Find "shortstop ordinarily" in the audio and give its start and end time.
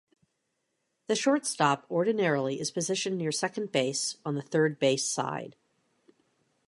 1.15-2.59